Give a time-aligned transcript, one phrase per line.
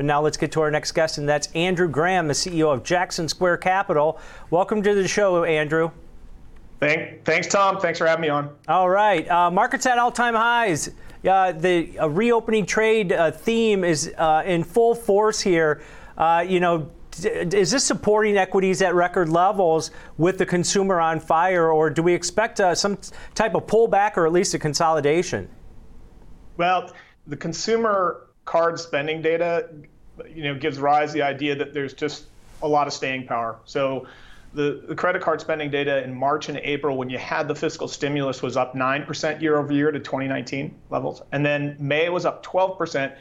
[0.00, 2.82] But now let's get to our next guest, and that's Andrew Graham, the CEO of
[2.82, 4.18] Jackson Square Capital.
[4.48, 5.90] Welcome to the show, Andrew.
[6.78, 7.78] Thank, thanks, Tom.
[7.78, 8.48] Thanks for having me on.
[8.66, 9.30] All right.
[9.30, 10.88] Uh, markets at all time highs.
[11.28, 15.82] Uh, the uh, reopening trade uh, theme is uh, in full force here.
[16.16, 16.90] Uh, you know,
[17.22, 22.14] is this supporting equities at record levels with the consumer on fire, or do we
[22.14, 22.96] expect uh, some
[23.34, 25.46] type of pullback or at least a consolidation?
[26.56, 26.90] Well,
[27.26, 29.68] the consumer card spending data,
[30.28, 32.26] you know, gives rise to the idea that there's just
[32.62, 33.56] a lot of staying power.
[33.64, 34.06] So
[34.52, 37.88] the, the, credit card spending data in March and April, when you had the fiscal
[37.88, 41.22] stimulus, was up 9% year over year to 2019 levels.
[41.32, 43.14] And then May was up 12%.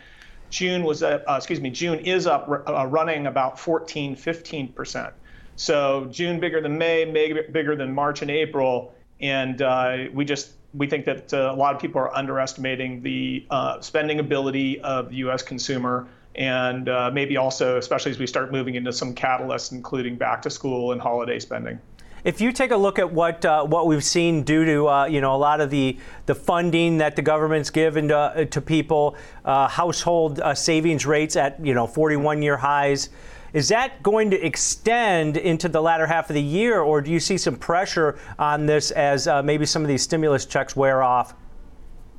[0.50, 5.14] June was uh, excuse me, June is up uh, running about 14, 15 percent.
[5.56, 10.54] So June bigger than May, May bigger than March and April, and uh, we just
[10.74, 15.10] we think that uh, a lot of people are underestimating the uh, spending ability of
[15.10, 15.44] the U.S.
[15.44, 20.42] consumer, and uh, maybe also, especially as we start moving into some catalysts, including back
[20.44, 21.80] to school and holiday spending.
[22.24, 25.22] If you take a look at what uh, what we've seen due to uh, you
[25.22, 29.16] know a lot of the the funding that the government's given to, uh, to people,
[29.46, 33.10] uh, household uh, savings rates at you know 41 year highs,
[33.54, 37.22] is that going to extend into the latter half of the year, or do you
[37.22, 41.34] see some pressure on this as maybe some of these stimulus checks wear off?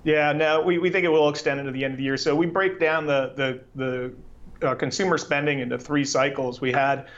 [0.04, 2.16] Yeah, no, we, we think it will extend into the end of the year.
[2.16, 3.60] So we break down the the
[4.60, 6.60] the consumer spending into three cycles.
[6.60, 7.08] We had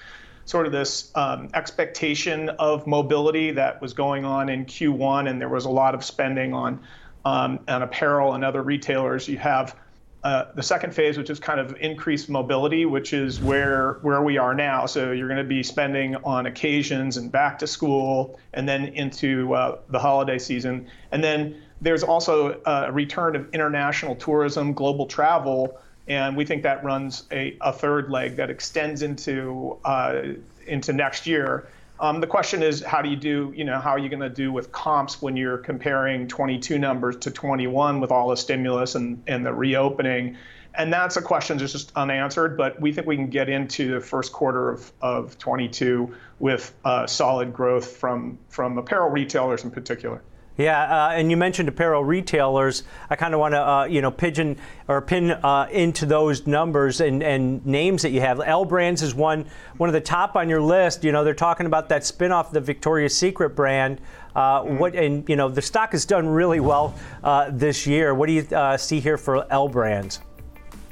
[0.45, 5.49] sort of this um, expectation of mobility that was going on in Q1, and there
[5.49, 6.81] was a lot of spending on
[7.25, 9.29] um, on apparel and other retailers.
[9.29, 9.77] You have
[10.25, 14.39] uh, the second phase, which is kind of increased mobility, which is where where we
[14.39, 14.87] are now.
[14.87, 19.55] So you're going to be spending on occasions and back to school, and then into
[19.55, 25.77] uh, the holiday season, and then there's also a return of international tourism, global travel,
[26.07, 30.23] and we think that runs a, a third leg that extends into uh,
[30.67, 31.69] into next year.
[32.03, 33.53] Um, the question is, how do you do?
[33.55, 37.17] You know, how are you going to do with comps when you're comparing 22 numbers
[37.19, 40.37] to 21 with all the stimulus and, and the reopening?
[40.75, 42.57] And that's a question that's just unanswered.
[42.57, 47.07] But we think we can get into the first quarter of, of 22 with uh,
[47.07, 50.23] solid growth from from apparel retailers in particular.
[50.59, 52.83] Yeah, uh, and you mentioned apparel retailers.
[53.09, 57.01] I kind of want to, uh, you know, pigeon or pin uh, into those numbers
[57.01, 58.41] and, and names that you have.
[58.45, 59.47] L Brands is one
[59.79, 61.05] one of the top on your list.
[61.05, 64.01] You know, they're talking about that spinoff of the Victoria's Secret brand.
[64.37, 64.79] Uh, mm-hmm.
[64.79, 68.15] What and you know, the stock has done really well uh, this year.
[68.15, 70.21] What do you uh, see here for L Brands?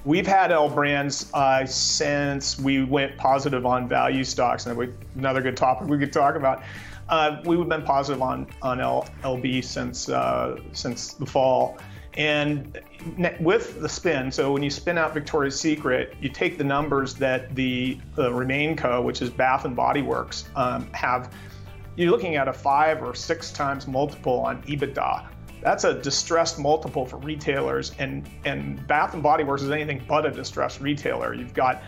[0.07, 1.31] We've had L Brands
[1.67, 6.63] since we went positive on value stocks, and another good topic we could talk about.
[7.11, 11.77] Uh, we've been positive on on L, LB since uh, since the fall,
[12.15, 12.81] and
[13.41, 14.31] with the spin.
[14.31, 19.03] So when you spin out Victoria's Secret, you take the numbers that the, the RemainCo,
[19.03, 21.35] which is Bath and Body Works, um, have.
[21.97, 25.27] You're looking at a five or six times multiple on EBITDA.
[25.63, 30.25] That's a distressed multiple for retailers, and and Bath and Body Works is anything but
[30.25, 31.35] a distressed retailer.
[31.35, 31.83] You've got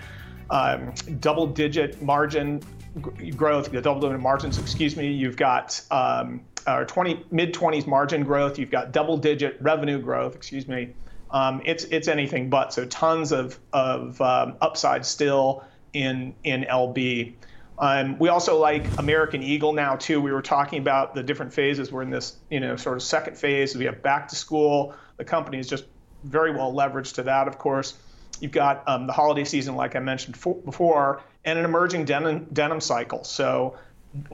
[0.50, 2.60] um, double-digit margin
[3.00, 5.10] growth, the double-digit margins, excuse me.
[5.10, 8.58] You've got um, 20 mid-20s margin growth.
[8.58, 10.94] You've got double-digit revenue growth, excuse me.
[11.30, 12.72] Um, it's it's anything but.
[12.72, 17.32] So tons of of um, upside still in in LB.
[17.78, 20.20] Um, we also like American Eagle now too.
[20.20, 21.90] We were talking about the different phases.
[21.90, 23.74] We're in this you know sort of second phase.
[23.74, 24.94] We have back to school.
[25.16, 25.84] The company is just
[26.22, 27.94] very well leveraged to that, of course.
[28.42, 32.48] You've got um, the holiday season, like I mentioned for, before, and an emerging denim,
[32.52, 33.22] denim cycle.
[33.22, 33.78] So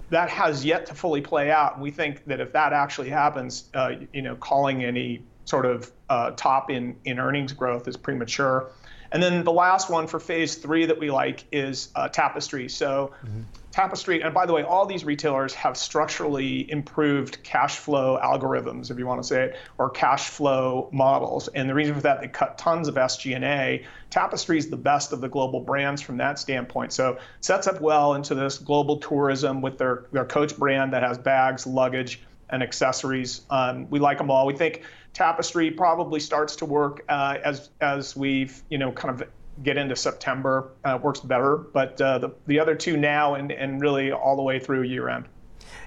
[0.09, 1.75] that has yet to fully play out.
[1.75, 5.93] And we think that if that actually happens, uh, you know, calling any sort of
[6.09, 8.71] uh, top in, in earnings growth is premature.
[9.13, 12.69] And then the last one for phase three that we like is uh, Tapestry.
[12.69, 13.43] So mm-hmm.
[13.71, 18.99] Tapestry, and by the way, all these retailers have structurally improved cash flow algorithms, if
[18.99, 21.49] you want to say it, or cash flow models.
[21.49, 23.85] And the reason for that, they cut tons of SG&A.
[24.11, 26.93] Tapestry is the best of the global brands from that standpoint.
[26.93, 31.19] So sets up well into this global tourism with their, their Coach brand that has
[31.19, 33.43] bags, luggage, and accessories.
[33.51, 34.47] Um, we like them all.
[34.47, 39.29] We think Tapestry probably starts to work uh, as as we've you know kind of
[39.63, 41.57] get into September uh, works better.
[41.57, 45.09] But uh, the, the other two now and, and really all the way through year
[45.09, 45.27] end.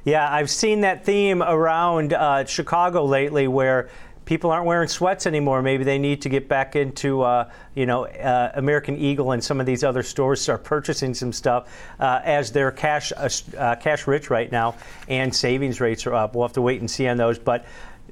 [0.04, 3.90] Yeah, I've seen that theme around uh, Chicago lately where
[4.26, 5.62] people aren't wearing sweats anymore.
[5.62, 9.60] Maybe they need to get back into, uh, you know, uh, American Eagle and some
[9.60, 11.68] of these other stores start purchasing some stuff
[12.00, 14.76] uh, as they're cash uh, uh, cash rich right now
[15.08, 16.36] and savings rates are up.
[16.36, 17.66] We'll have to wait and see on those, but.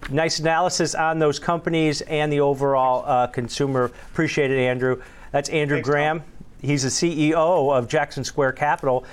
[0.10, 3.92] Nice analysis on those companies and the overall uh, consumer.
[4.14, 5.02] Appreciate it, Andrew.
[5.34, 5.92] That's Andrew Thanks, Tom.
[5.92, 6.24] Graham.
[6.62, 9.06] He's the CEO of Jackson Square Capital.